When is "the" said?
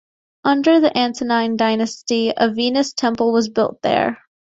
0.79-0.97